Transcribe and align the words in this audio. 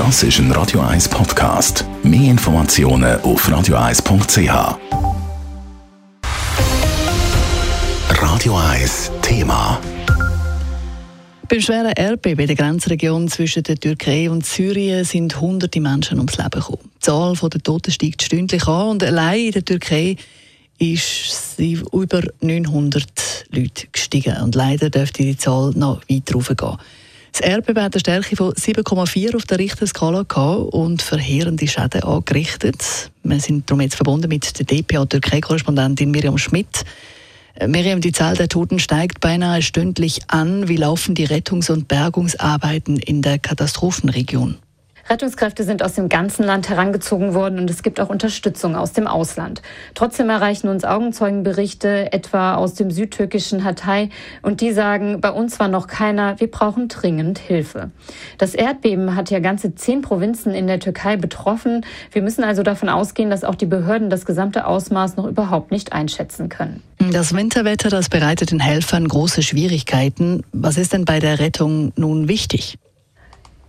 Das 0.00 0.22
ist 0.22 0.38
ein 0.38 0.50
Radio 0.52 0.80
1 0.80 1.10
Podcast. 1.10 1.84
Mehr 2.02 2.30
Informationen 2.30 3.20
auf 3.20 3.46
radio1.ch. 3.46 4.78
Radio 8.08 8.56
1 8.56 9.10
Thema. 9.20 9.78
Beim 11.46 11.60
schweren 11.60 11.92
Erdbeben 11.92 12.40
in 12.40 12.46
der 12.46 12.56
Grenzregion 12.56 13.28
zwischen 13.28 13.62
der 13.62 13.76
Türkei 13.76 14.30
und 14.30 14.46
Syrien 14.46 15.04
sind 15.04 15.38
hunderte 15.38 15.82
Menschen 15.82 16.16
ums 16.16 16.38
Leben 16.38 16.48
gekommen. 16.48 16.90
Die 16.96 17.00
Zahl 17.00 17.34
der 17.34 17.62
Toten 17.62 17.90
steigt 17.90 18.22
stündlich 18.22 18.66
an 18.66 18.88
und 18.88 19.04
allein 19.04 19.38
in 19.38 19.52
der 19.52 19.66
Türkei 19.66 20.16
sie 20.80 21.78
über 21.92 22.22
900 22.40 23.04
Leute 23.50 23.86
gestiegen. 23.92 24.40
Und 24.40 24.54
leider 24.54 24.88
dürfte 24.88 25.24
die 25.24 25.36
Zahl 25.36 25.72
noch 25.74 26.00
weiter 26.08 26.36
raufgehen. 26.36 26.78
Das 27.32 27.40
Erdbeben 27.40 27.82
hat 27.82 27.94
eine 27.94 28.00
Stärke 28.00 28.36
von 28.36 28.52
7,4 28.52 29.36
auf 29.36 29.44
der 29.44 29.58
Richterskala 29.58 30.22
und 30.22 31.00
verheerende 31.00 31.68
Schäden 31.68 32.02
angerichtet. 32.02 33.10
Wir 33.22 33.40
sind 33.40 33.70
darum 33.70 33.80
jetzt 33.80 33.94
verbunden 33.94 34.28
mit 34.28 34.58
der 34.58 34.66
DPA-Türkei-Korrespondentin 34.66 36.10
Miriam 36.10 36.38
Schmidt. 36.38 36.84
Äh, 37.54 37.68
Miriam, 37.68 38.00
die 38.00 38.12
Zahl 38.12 38.36
der 38.36 38.48
Toten 38.48 38.78
steigt 38.78 39.20
beinahe 39.20 39.62
stündlich 39.62 40.20
an. 40.28 40.68
Wie 40.68 40.76
laufen 40.76 41.14
die 41.14 41.26
Rettungs- 41.26 41.70
und 41.70 41.88
Bergungsarbeiten 41.88 42.98
in 42.98 43.22
der 43.22 43.38
Katastrophenregion? 43.38 44.56
Rettungskräfte 45.10 45.64
sind 45.64 45.82
aus 45.82 45.94
dem 45.94 46.08
ganzen 46.08 46.44
Land 46.44 46.68
herangezogen 46.68 47.34
worden 47.34 47.58
und 47.58 47.68
es 47.68 47.82
gibt 47.82 47.98
auch 47.98 48.10
Unterstützung 48.10 48.76
aus 48.76 48.92
dem 48.92 49.08
Ausland. 49.08 49.60
Trotzdem 49.94 50.30
erreichen 50.30 50.68
uns 50.68 50.84
Augenzeugenberichte 50.84 52.12
etwa 52.12 52.54
aus 52.54 52.74
dem 52.74 52.92
südtürkischen 52.92 53.64
Hatay 53.64 54.10
und 54.42 54.60
die 54.60 54.70
sagen, 54.70 55.20
bei 55.20 55.32
uns 55.32 55.58
war 55.58 55.66
noch 55.66 55.88
keiner, 55.88 56.38
wir 56.38 56.48
brauchen 56.48 56.86
dringend 56.86 57.40
Hilfe. 57.40 57.90
Das 58.38 58.54
Erdbeben 58.54 59.16
hat 59.16 59.30
ja 59.30 59.40
ganze 59.40 59.74
zehn 59.74 60.00
Provinzen 60.00 60.54
in 60.54 60.68
der 60.68 60.78
Türkei 60.78 61.16
betroffen. 61.16 61.84
Wir 62.12 62.22
müssen 62.22 62.44
also 62.44 62.62
davon 62.62 62.88
ausgehen, 62.88 63.30
dass 63.30 63.42
auch 63.42 63.56
die 63.56 63.66
Behörden 63.66 64.10
das 64.10 64.24
gesamte 64.24 64.64
Ausmaß 64.64 65.16
noch 65.16 65.26
überhaupt 65.26 65.72
nicht 65.72 65.92
einschätzen 65.92 66.48
können. 66.48 66.84
Das 67.10 67.34
Winterwetter, 67.34 67.88
das 67.88 68.10
bereitet 68.10 68.52
den 68.52 68.60
Helfern 68.60 69.08
große 69.08 69.42
Schwierigkeiten. 69.42 70.44
Was 70.52 70.76
ist 70.76 70.92
denn 70.92 71.04
bei 71.04 71.18
der 71.18 71.40
Rettung 71.40 71.92
nun 71.96 72.28
wichtig? 72.28 72.78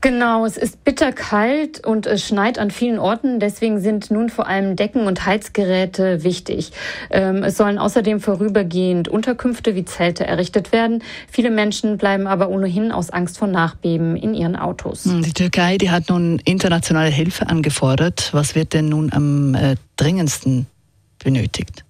Genau, 0.01 0.45
es 0.45 0.57
ist 0.57 0.83
bitterkalt 0.83 1.85
und 1.85 2.07
es 2.07 2.25
schneit 2.25 2.57
an 2.57 2.71
vielen 2.71 2.97
Orten. 2.97 3.39
Deswegen 3.39 3.79
sind 3.79 4.09
nun 4.09 4.29
vor 4.29 4.47
allem 4.47 4.75
Decken 4.75 5.05
und 5.05 5.27
Heizgeräte 5.27 6.23
wichtig. 6.23 6.71
Ähm, 7.11 7.43
es 7.43 7.55
sollen 7.55 7.77
außerdem 7.77 8.19
vorübergehend 8.19 9.09
Unterkünfte 9.09 9.75
wie 9.75 9.85
Zelte 9.85 10.25
errichtet 10.25 10.71
werden. 10.71 11.03
Viele 11.29 11.51
Menschen 11.51 11.99
bleiben 11.99 12.25
aber 12.25 12.49
ohnehin 12.49 12.91
aus 12.91 13.11
Angst 13.11 13.37
vor 13.37 13.47
Nachbeben 13.47 14.15
in 14.15 14.33
ihren 14.33 14.55
Autos. 14.55 15.05
Hm, 15.05 15.21
die 15.21 15.33
Türkei, 15.33 15.77
die 15.77 15.91
hat 15.91 16.09
nun 16.09 16.39
internationale 16.45 17.09
Hilfe 17.11 17.47
angefordert. 17.47 18.29
Was 18.31 18.55
wird 18.55 18.73
denn 18.73 18.89
nun 18.89 19.13
am 19.13 19.53
äh, 19.53 19.75
dringendsten 19.97 20.65
benötigt? 21.23 21.83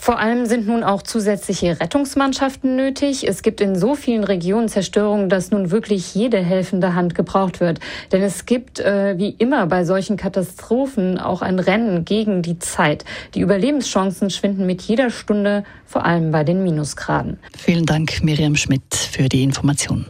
Vor 0.00 0.18
allem 0.18 0.46
sind 0.46 0.66
nun 0.66 0.84
auch 0.84 1.02
zusätzliche 1.02 1.80
Rettungsmannschaften 1.80 2.76
nötig. 2.76 3.26
Es 3.26 3.42
gibt 3.42 3.60
in 3.60 3.76
so 3.76 3.94
vielen 3.94 4.24
Regionen 4.24 4.68
Zerstörungen, 4.68 5.28
dass 5.28 5.50
nun 5.50 5.70
wirklich 5.70 6.14
jede 6.14 6.38
helfende 6.38 6.94
Hand 6.94 7.14
gebraucht 7.14 7.60
wird. 7.60 7.80
Denn 8.12 8.22
es 8.22 8.46
gibt, 8.46 8.80
äh, 8.80 9.18
wie 9.18 9.30
immer 9.30 9.66
bei 9.66 9.84
solchen 9.84 10.16
Katastrophen, 10.16 11.18
auch 11.18 11.42
ein 11.42 11.58
Rennen 11.58 12.04
gegen 12.04 12.42
die 12.42 12.58
Zeit. 12.58 13.04
Die 13.34 13.40
Überlebenschancen 13.40 14.30
schwinden 14.30 14.66
mit 14.66 14.82
jeder 14.82 15.10
Stunde, 15.10 15.64
vor 15.84 16.04
allem 16.04 16.30
bei 16.30 16.44
den 16.44 16.62
Minusgraden. 16.62 17.38
Vielen 17.56 17.86
Dank, 17.86 18.22
Miriam 18.22 18.56
Schmidt, 18.56 18.94
für 18.94 19.28
die 19.28 19.42
Informationen. 19.42 20.06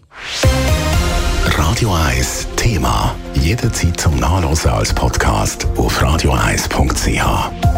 Radio 1.45 1.95
1 1.95 2.47
Thema. 2.56 3.14
Jederzeit 3.34 3.98
zum 3.98 4.19
Nachlesen 4.19 4.70
als 4.70 4.92
Podcast 4.92 5.67
auf 5.77 6.02
radio1.ch. 6.02 7.78